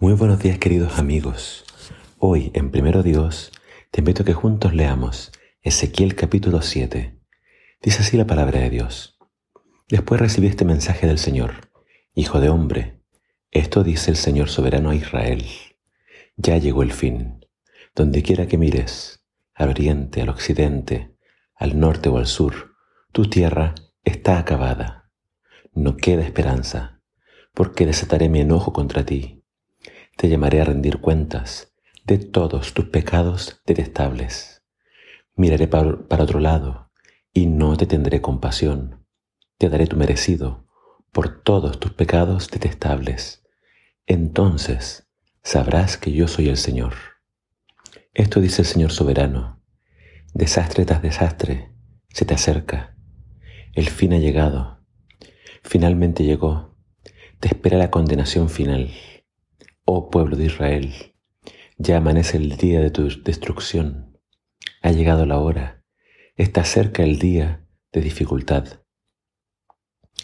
Muy 0.00 0.14
buenos 0.14 0.40
días 0.40 0.58
queridos 0.58 0.98
amigos. 0.98 1.64
Hoy 2.18 2.50
en 2.54 2.72
Primero 2.72 3.04
Dios 3.04 3.52
te 3.92 4.00
invito 4.00 4.22
a 4.22 4.26
que 4.26 4.34
juntos 4.34 4.74
leamos 4.74 5.30
Ezequiel 5.62 6.16
capítulo 6.16 6.62
7. 6.62 7.16
Dice 7.80 8.02
así 8.02 8.16
la 8.16 8.26
palabra 8.26 8.58
de 8.58 8.70
Dios. 8.70 9.16
Después 9.88 10.20
recibí 10.20 10.48
este 10.48 10.64
mensaje 10.64 11.06
del 11.06 11.18
Señor. 11.20 11.70
Hijo 12.12 12.40
de 12.40 12.48
hombre, 12.48 13.02
esto 13.52 13.84
dice 13.84 14.10
el 14.10 14.16
Señor 14.16 14.48
soberano 14.48 14.90
a 14.90 14.96
Israel. 14.96 15.44
Ya 16.36 16.58
llegó 16.58 16.82
el 16.82 16.92
fin. 16.92 17.46
Donde 17.94 18.24
quiera 18.24 18.48
que 18.48 18.58
mires, 18.58 19.24
al 19.54 19.68
oriente, 19.68 20.22
al 20.22 20.28
occidente, 20.28 21.14
al 21.54 21.78
norte 21.78 22.08
o 22.08 22.18
al 22.18 22.26
sur, 22.26 22.74
tu 23.12 23.30
tierra 23.30 23.76
está 24.02 24.38
acabada. 24.38 25.12
No 25.72 25.96
queda 25.96 26.24
esperanza, 26.24 27.00
porque 27.54 27.86
desataré 27.86 28.28
mi 28.28 28.40
enojo 28.40 28.72
contra 28.72 29.06
ti 29.06 29.43
te 30.16 30.28
llamaré 30.28 30.60
a 30.60 30.64
rendir 30.64 31.00
cuentas 31.00 31.74
de 32.04 32.18
todos 32.18 32.74
tus 32.74 32.86
pecados 32.86 33.60
detestables. 33.66 34.62
Miraré 35.36 35.66
para 35.66 36.22
otro 36.22 36.38
lado 36.38 36.90
y 37.32 37.46
no 37.46 37.76
te 37.76 37.86
tendré 37.86 38.20
compasión. 38.20 39.04
Te 39.58 39.68
daré 39.68 39.86
tu 39.86 39.96
merecido 39.96 40.66
por 41.12 41.42
todos 41.42 41.80
tus 41.80 41.92
pecados 41.92 42.50
detestables. 42.50 43.44
Entonces 44.06 45.08
sabrás 45.42 45.96
que 45.96 46.12
yo 46.12 46.28
soy 46.28 46.48
el 46.48 46.56
Señor. 46.56 46.94
Esto 48.12 48.40
dice 48.40 48.62
el 48.62 48.66
Señor 48.66 48.92
soberano. 48.92 49.62
Desastre 50.34 50.84
tras 50.84 51.02
desastre 51.02 51.72
se 52.08 52.24
te 52.24 52.34
acerca. 52.34 52.96
El 53.72 53.88
fin 53.88 54.12
ha 54.12 54.18
llegado. 54.18 54.84
Finalmente 55.62 56.22
llegó. 56.22 56.76
Te 57.40 57.48
espera 57.48 57.76
la 57.76 57.90
condenación 57.90 58.48
final. 58.48 58.90
Oh 59.86 60.08
pueblo 60.08 60.34
de 60.36 60.46
Israel, 60.46 60.94
ya 61.76 61.98
amanece 61.98 62.38
el 62.38 62.56
día 62.56 62.80
de 62.80 62.90
tu 62.90 63.06
destrucción. 63.22 64.18
Ha 64.80 64.92
llegado 64.92 65.26
la 65.26 65.38
hora. 65.38 65.84
Está 66.36 66.64
cerca 66.64 67.02
el 67.02 67.18
día 67.18 67.66
de 67.92 68.00
dificultad. 68.00 68.80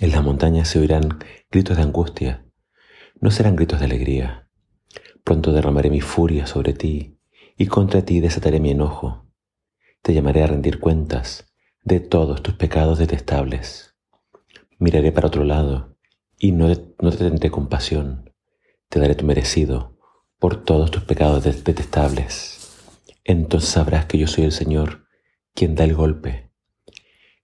En 0.01 0.12
las 0.12 0.25
montañas 0.25 0.67
se 0.67 0.79
oirán 0.79 1.19
gritos 1.51 1.77
de 1.77 1.83
angustia. 1.83 2.47
No 3.21 3.31
serán 3.31 3.55
gritos 3.55 3.81
de 3.81 3.84
alegría. 3.84 4.49
Pronto 5.25 5.53
derramaré 5.53 5.91
mi 5.91 6.01
furia 6.01 6.47
sobre 6.47 6.73
ti 6.73 7.21
y 7.59 7.67
contra 7.67 8.03
ti 8.03 8.21
desataré 8.21 8.61
mi 8.61 8.71
enojo. 8.71 9.31
Te 10.01 10.15
llamaré 10.15 10.43
a 10.43 10.47
rendir 10.47 10.81
cuentas 10.81 11.53
de 11.84 12.01
todos 12.01 12.43
tus 12.43 12.55
pecados 12.55 12.99
detestables. 12.99 13.95
Miraré 14.79 15.12
para 15.12 15.27
otro 15.27 15.45
lado 15.45 15.99
y 16.39 16.53
no, 16.53 16.69
no 16.69 17.11
te 17.11 17.19
tendré 17.19 17.51
compasión 17.51 18.30
te 18.91 18.99
daré 18.99 19.15
tu 19.15 19.25
merecido 19.25 19.97
por 20.41 20.65
todos 20.65 20.91
tus 20.91 21.05
pecados 21.05 21.45
detestables. 21.45 22.75
Entonces 23.23 23.71
sabrás 23.71 24.07
que 24.07 24.19
yo 24.19 24.27
soy 24.27 24.45
el 24.45 24.53
Señor, 24.53 25.07
quien 25.55 25.77
da 25.77 25.85
el 25.85 25.95
golpe. 25.95 26.51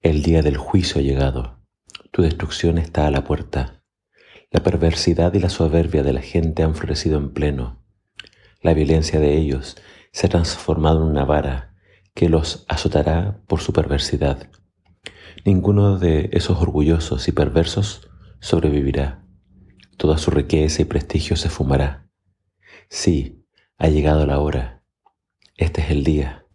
El 0.02 0.24
día 0.24 0.42
del 0.42 0.56
juicio 0.56 1.00
ha 1.00 1.04
llegado. 1.04 1.60
Tu 2.10 2.22
destrucción 2.22 2.78
está 2.78 3.06
a 3.06 3.12
la 3.12 3.22
puerta. 3.22 3.84
La 4.50 4.64
perversidad 4.64 5.34
y 5.34 5.38
la 5.38 5.48
soberbia 5.48 6.02
de 6.02 6.12
la 6.12 6.20
gente 6.20 6.64
han 6.64 6.74
florecido 6.74 7.16
en 7.16 7.32
pleno. 7.32 7.80
La 8.60 8.74
violencia 8.74 9.20
de 9.20 9.36
ellos 9.36 9.76
se 10.10 10.26
ha 10.26 10.30
transformado 10.30 11.02
en 11.02 11.10
una 11.10 11.24
vara 11.24 11.76
que 12.12 12.28
los 12.28 12.64
azotará 12.66 13.40
por 13.46 13.60
su 13.60 13.72
perversidad. 13.72 14.50
Ninguno 15.44 15.96
de 16.00 16.28
esos 16.32 16.60
orgullosos 16.60 17.28
y 17.28 17.32
perversos 17.32 18.10
sobrevivirá 18.40 19.25
toda 19.96 20.18
su 20.18 20.30
riqueza 20.30 20.82
y 20.82 20.84
prestigio 20.84 21.36
se 21.36 21.48
fumará. 21.48 22.08
Sí, 22.88 23.44
ha 23.78 23.88
llegado 23.88 24.26
la 24.26 24.38
hora. 24.38 24.82
Este 25.56 25.80
es 25.80 25.90
el 25.90 26.04
día. 26.04 26.46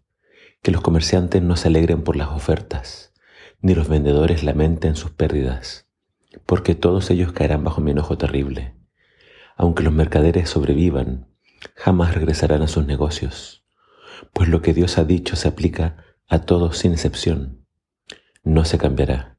Que 0.62 0.72
los 0.72 0.82
comerciantes 0.82 1.42
no 1.42 1.56
se 1.56 1.68
alegren 1.68 2.04
por 2.04 2.16
las 2.16 2.30
ofertas, 2.30 3.14
ni 3.62 3.74
los 3.74 3.88
vendedores 3.88 4.44
lamenten 4.44 4.96
sus 4.96 5.12
pérdidas, 5.12 5.88
porque 6.46 6.76
todos 6.76 7.10
ellos 7.10 7.32
caerán 7.34 7.64
bajo 7.64 7.82
mi 7.82 7.92
enojo 7.92 8.18
terrible. 8.18 8.76
Aunque 9.58 9.84
los 9.84 9.94
mercaderes 9.94 10.50
sobrevivan, 10.50 11.28
jamás 11.76 12.14
regresarán 12.14 12.62
a 12.62 12.68
sus 12.68 12.86
negocios, 12.86 13.66
pues 14.34 14.50
lo 14.50 14.62
que 14.62 14.74
Dios 14.74 14.98
ha 14.98 15.04
dicho 15.04 15.36
se 15.36 15.48
aplica 15.48 15.98
a 16.28 16.40
todos 16.40 16.78
sin 16.78 16.94
excepción. 16.94 17.66
No 18.44 18.66
se 18.66 18.78
cambiará. 18.78 19.38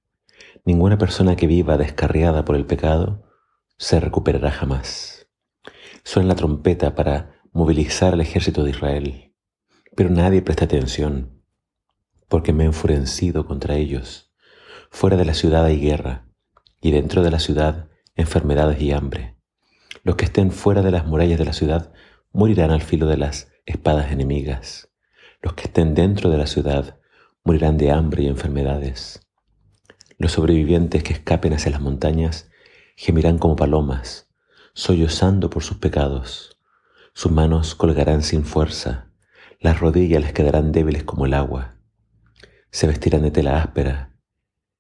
Ninguna 0.65 0.99
persona 0.99 1.35
que 1.37 1.47
viva 1.47 1.77
descarriada 1.77 2.45
por 2.45 2.57
el 2.57 2.67
pecado 2.67 3.32
se 3.83 3.99
recuperará 3.99 4.53
jamás. 4.53 5.27
Suena 6.05 6.29
la 6.29 6.35
trompeta 6.37 6.95
para 6.95 7.43
movilizar 7.51 8.13
al 8.13 8.21
ejército 8.21 8.63
de 8.63 8.71
Israel, 8.71 9.35
pero 9.97 10.09
nadie 10.09 10.41
presta 10.41 10.67
atención, 10.67 11.43
porque 12.29 12.53
me 12.53 12.63
he 12.63 12.67
enfurecido 12.69 13.45
contra 13.45 13.75
ellos. 13.75 14.33
Fuera 14.93 15.17
de 15.17 15.25
la 15.25 15.35
ciudad 15.35 15.65
hay 15.65 15.81
guerra, 15.81 16.29
y 16.81 16.93
dentro 16.93 17.25
de 17.25 17.33
la 17.33 17.41
ciudad 17.41 17.89
enfermedades 18.15 18.81
y 18.81 18.93
hambre. 18.93 19.37
Los 20.05 20.15
que 20.15 20.27
estén 20.27 20.53
fuera 20.53 20.83
de 20.83 20.93
las 20.93 21.05
murallas 21.05 21.41
de 21.41 21.47
la 21.47 21.53
ciudad 21.53 21.93
morirán 22.33 22.71
al 22.71 22.83
filo 22.83 23.09
de 23.09 23.17
las 23.17 23.51
espadas 23.67 24.13
enemigas. 24.13 24.91
Los 25.43 25.55
que 25.55 25.65
estén 25.65 25.95
dentro 25.95 26.31
de 26.31 26.39
la 26.39 26.47
ciudad 26.47 27.01
morirán 27.43 27.79
de 27.79 27.91
hambre 27.91 28.23
y 28.23 28.27
enfermedades. 28.29 29.27
Los 30.19 30.31
sobrevivientes 30.31 31.03
que 31.03 31.15
escapen 31.15 31.53
hacia 31.53 31.73
las 31.73 31.81
montañas 31.81 32.52
gemirán 32.97 33.39
como 33.39 33.57
palomas, 33.57 34.29
sollozando 34.75 35.51
por 35.51 35.63
sus 35.63 35.79
pecados. 35.79 36.59
Sus 37.15 37.31
manos 37.33 37.75
colgarán 37.75 38.23
sin 38.23 38.45
fuerza, 38.45 39.11
las 39.61 39.81
rodillas 39.81 40.23
les 40.23 40.33
quedarán 40.33 40.73
débiles 40.73 41.05
como 41.05 41.27
el 41.27 41.35
agua. 41.35 41.77
Se 42.71 42.87
vestirán 42.87 43.23
de 43.23 43.31
tela 43.31 43.63
áspera, 43.63 44.17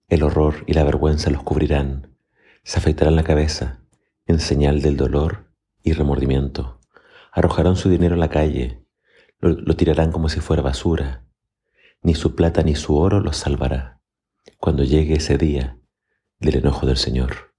el 0.09 0.23
horror 0.23 0.65
y 0.67 0.73
la 0.73 0.85
vergüenza 0.85 1.31
los 1.31 1.43
cubrirán, 1.43 2.17
se 2.65 2.79
afeitarán 2.79 3.17
la 3.17 3.25
cabeza 3.25 3.81
en 4.27 4.41
señal 4.41 4.83
del 4.83 4.97
dolor 4.97 5.53
y 5.83 5.93
remordimiento. 5.93 6.81
Arrojarán 7.33 7.77
su 7.77 7.89
dinero 7.89 8.15
a 8.15 8.19
la 8.19 8.29
calle, 8.29 8.85
lo, 9.39 9.51
lo 9.51 9.77
tirarán 9.77 10.13
como 10.13 10.29
si 10.29 10.41
fuera 10.41 10.63
basura. 10.63 11.25
Ni 12.03 12.15
su 12.15 12.35
plata 12.35 12.63
ni 12.63 12.75
su 12.75 12.97
oro 12.97 13.21
los 13.21 13.37
salvará 13.37 14.01
cuando 14.59 14.85
llegue 14.85 15.15
ese 15.15 15.39
día 15.39 15.79
del 16.39 16.57
enojo 16.57 16.87
del 16.87 16.97
Señor. 16.97 17.52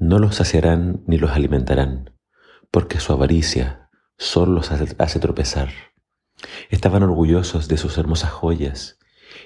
No 0.00 0.18
los 0.18 0.36
saciarán 0.36 1.04
ni 1.06 1.18
los 1.18 1.32
alimentarán, 1.32 2.16
porque 2.70 2.98
su 3.00 3.12
avaricia 3.12 3.90
solo 4.16 4.52
los 4.52 4.72
hace 4.72 5.20
tropezar. 5.20 5.68
Estaban 6.70 7.02
orgullosos 7.02 7.68
de 7.68 7.76
sus 7.76 7.98
hermosas 7.98 8.30
joyas, 8.30 8.98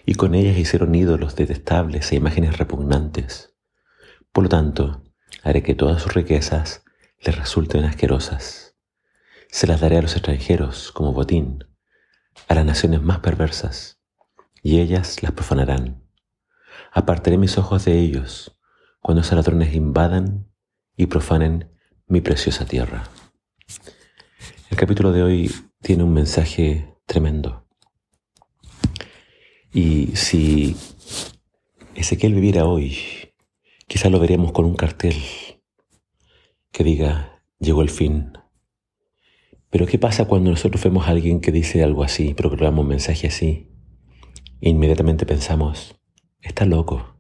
y 0.07 0.15
con 0.15 0.37
ellas 0.37 0.57
hicieron 0.57 0.95
ídolos 0.95 1.35
detestables 1.35 2.13
e 2.13 2.15
imágenes 2.15 2.57
repugnantes. 2.57 3.57
Por 4.31 4.45
lo 4.45 4.49
tanto, 4.49 5.03
haré 5.43 5.65
que 5.65 5.75
todas 5.75 6.01
sus 6.01 6.15
riquezas 6.15 6.85
les 7.21 7.37
resulten 7.37 7.85
asquerosas. 7.85 8.77
Se 9.49 9.67
las 9.67 9.81
daré 9.81 9.99
a 9.99 10.03
los 10.03 10.13
extranjeros 10.13 10.93
como 10.93 11.13
botín, 11.13 11.65
a 12.47 12.55
las 12.55 12.65
naciones 12.65 13.03
más 13.03 13.19
perversas, 13.19 14.01
y 14.63 14.79
ellas 14.79 15.21
las 15.21 15.33
profanarán. 15.33 16.05
Apartaré 16.93 17.39
mis 17.39 17.59
ojos 17.59 17.85
de 17.87 17.99
ellos, 17.99 18.54
cuando 19.05 19.21
esos 19.21 19.35
ladrones 19.35 19.75
invadan 19.75 20.51
y 20.97 21.05
profanen 21.09 21.71
mi 22.07 22.23
preciosa 22.23 22.65
tierra. 22.65 23.05
El 24.71 24.79
capítulo 24.79 25.13
de 25.13 25.23
hoy 25.23 25.55
tiene 25.83 26.05
un 26.05 26.15
mensaje 26.15 26.97
tremendo. 27.05 27.69
Y 29.75 30.17
si 30.17 30.75
Ezequiel 31.95 32.33
viviera 32.33 32.65
hoy, 32.65 32.97
quizá 33.87 34.09
lo 34.09 34.19
veríamos 34.19 34.53
con 34.53 34.65
un 34.65 34.75
cartel 34.75 35.17
que 36.73 36.83
diga, 36.83 37.43
llegó 37.59 37.83
el 37.83 37.91
fin. 37.91 38.33
Pero 39.69 39.87
¿qué 39.87 39.99
pasa 39.99 40.25
cuando 40.25 40.51
nosotros 40.51 40.83
vemos 40.83 41.07
a 41.07 41.11
alguien 41.11 41.43
que 41.43 41.53
dice 41.53 41.85
algo 41.85 42.05
así, 42.05 42.33
proclama 42.33 42.81
un 42.81 42.89
mensaje 42.89 43.27
así? 43.27 43.69
E 44.63 44.71
inmediatamente 44.71 45.27
pensamos, 45.27 45.95
está 46.41 46.65
loco. 46.65 47.14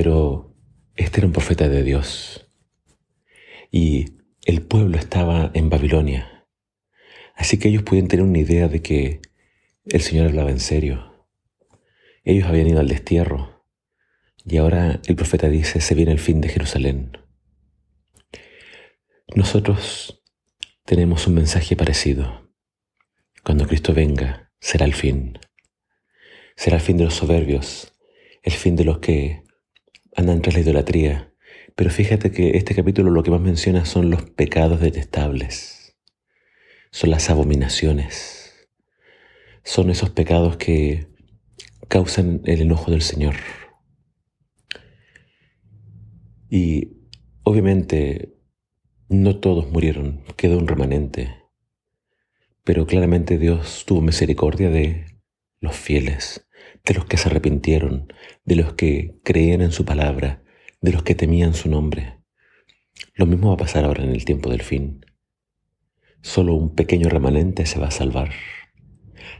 Pero 0.00 0.54
este 0.94 1.18
era 1.18 1.26
un 1.26 1.32
profeta 1.32 1.68
de 1.68 1.82
Dios. 1.82 2.48
Y 3.72 4.04
el 4.44 4.62
pueblo 4.62 4.96
estaba 4.96 5.50
en 5.54 5.70
Babilonia. 5.70 6.46
Así 7.34 7.58
que 7.58 7.66
ellos 7.66 7.82
pueden 7.82 8.06
tener 8.06 8.24
una 8.24 8.38
idea 8.38 8.68
de 8.68 8.80
que 8.80 9.20
el 9.86 10.00
Señor 10.00 10.28
hablaba 10.28 10.52
en 10.52 10.60
serio. 10.60 11.26
Ellos 12.22 12.46
habían 12.46 12.68
ido 12.68 12.78
al 12.78 12.86
destierro. 12.86 13.64
Y 14.44 14.58
ahora 14.58 15.00
el 15.04 15.16
profeta 15.16 15.48
dice, 15.48 15.80
se 15.80 15.96
viene 15.96 16.12
el 16.12 16.20
fin 16.20 16.40
de 16.40 16.48
Jerusalén. 16.48 17.18
Nosotros 19.34 20.22
tenemos 20.84 21.26
un 21.26 21.34
mensaje 21.34 21.74
parecido. 21.74 22.48
Cuando 23.42 23.66
Cristo 23.66 23.94
venga, 23.94 24.52
será 24.60 24.86
el 24.86 24.94
fin. 24.94 25.40
Será 26.54 26.76
el 26.76 26.82
fin 26.82 26.98
de 26.98 27.04
los 27.04 27.14
soberbios, 27.14 27.98
el 28.44 28.52
fin 28.52 28.76
de 28.76 28.84
los 28.84 29.00
que 29.00 29.47
andan 30.18 30.42
tras 30.42 30.54
la 30.54 30.60
idolatría, 30.62 31.32
Pero 31.76 31.90
fíjate 31.90 32.32
que 32.32 32.56
este 32.56 32.74
capítulo 32.74 33.12
lo 33.12 33.22
que 33.22 33.30
más 33.30 33.40
menciona 33.40 33.84
son 33.84 34.10
los 34.10 34.22
pecados 34.30 34.80
detestables, 34.80 35.96
son 36.90 37.10
las 37.10 37.30
abominaciones, 37.30 38.68
son 39.62 39.90
esos 39.90 40.10
pecados 40.10 40.56
que 40.56 41.06
causan 41.86 42.40
el 42.46 42.62
enojo 42.62 42.90
del 42.90 43.02
Señor. 43.02 43.36
Y 46.50 46.96
obviamente 47.44 48.34
no 49.08 49.38
todos 49.38 49.70
murieron, 49.70 50.24
quedó 50.36 50.58
un 50.58 50.66
remanente, 50.66 51.32
pero 52.64 52.86
claramente 52.86 53.38
Dios 53.38 53.84
tuvo 53.86 54.00
misericordia 54.00 54.68
de 54.68 55.06
los 55.60 55.76
fieles, 55.76 56.46
de 56.84 56.94
los 56.94 57.04
que 57.06 57.16
se 57.16 57.28
arrepintieron, 57.28 58.12
de 58.44 58.56
los 58.56 58.74
que 58.74 59.16
creían 59.24 59.60
en 59.60 59.72
su 59.72 59.84
palabra, 59.84 60.42
de 60.80 60.92
los 60.92 61.02
que 61.02 61.14
temían 61.14 61.54
su 61.54 61.68
nombre. 61.68 62.18
Lo 63.14 63.26
mismo 63.26 63.48
va 63.48 63.54
a 63.54 63.58
pasar 63.58 63.84
ahora 63.84 64.04
en 64.04 64.10
el 64.10 64.24
tiempo 64.24 64.50
del 64.50 64.62
fin. 64.62 65.04
Solo 66.22 66.54
un 66.54 66.74
pequeño 66.74 67.08
remanente 67.08 67.66
se 67.66 67.78
va 67.78 67.88
a 67.88 67.92
salvar. 67.92 68.30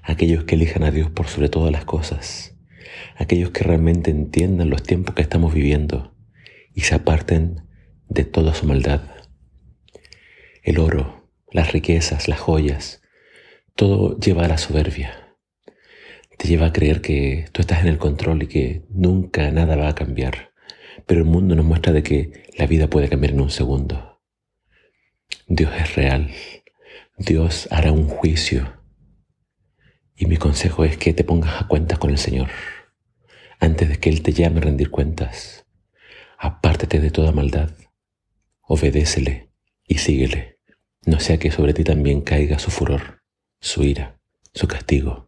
Aquellos 0.03 0.45
que 0.45 0.57
elijan 0.57 0.83
a 0.83 0.91
Dios 0.91 1.11
por 1.11 1.29
sobre 1.29 1.49
todas 1.49 1.73
las 1.73 1.85
cosas. 1.85 2.57
Aquellos 3.17 3.51
que 3.51 3.65
realmente 3.65 4.11
entiendan 4.11 4.71
los 4.71 4.83
tiempos 4.83 5.15
que 5.15 5.23
estamos 5.23 5.55
viviendo 5.55 6.17
y 6.75 6.83
se 6.83 6.95
aparten 6.95 7.63
de 8.09 8.25
toda 8.25 8.55
su 8.55 8.67
maldad. 8.67 9.03
El 10.63 10.79
oro, 10.79 11.31
las 11.51 11.73
riquezas, 11.73 12.29
las 12.29 12.41
joyas, 12.41 13.03
todo 13.75 14.19
lleva 14.19 14.45
a 14.45 14.49
la 14.49 14.59
soberbia 14.59 15.28
te 16.39 16.47
lleva 16.47 16.67
a 16.67 16.73
creer 16.73 17.03
que 17.03 17.49
tú 17.53 17.61
estás 17.61 17.81
en 17.83 17.89
el 17.89 17.99
control 17.99 18.45
y 18.45 18.47
que 18.47 18.85
nunca 18.91 19.51
nada 19.51 19.77
va 19.77 19.89
a 19.89 19.95
cambiar. 19.95 20.53
Pero 21.05 21.21
el 21.21 21.27
mundo 21.27 21.57
nos 21.57 21.67
muestra 21.67 21.93
de 21.93 22.05
que 22.05 22.45
la 22.57 22.67
vida 22.67 22.89
puede 22.89 23.09
cambiar 23.09 23.33
en 23.33 23.41
un 23.41 23.51
segundo. 23.51 24.21
Dios 25.49 25.73
es 25.79 25.97
real. 25.97 26.31
Dios 27.19 27.67
hará 27.73 27.91
un 27.91 28.07
juicio. 28.07 28.73
Y 30.15 30.27
mi 30.27 30.37
consejo 30.37 30.85
es 30.85 30.97
que 30.97 31.13
te 31.13 31.25
pongas 31.25 31.61
a 31.61 31.67
cuentas 31.67 31.99
con 31.99 32.11
el 32.11 32.19
Señor. 32.19 32.51
Antes 33.59 33.89
de 33.89 33.97
que 33.97 34.09
Él 34.09 34.23
te 34.23 34.33
llame 34.33 34.59
a 34.59 34.63
rendir 34.63 34.91
cuentas, 34.91 35.67
apártate 36.39 37.01
de 37.01 37.11
toda 37.11 37.33
maldad. 37.33 37.71
Obedécele 38.61 39.51
y 39.89 39.99
síguele. 39.99 40.61
No 41.05 41.19
sea 41.19 41.39
que 41.39 41.51
sobre 41.51 41.75
ti 41.75 41.83
también 41.83 42.21
caiga 42.21 42.61
su 42.61 42.71
furor, 42.71 43.23
su 43.61 43.83
ira, 43.83 44.21
su 44.55 44.69
castigo. 44.69 45.28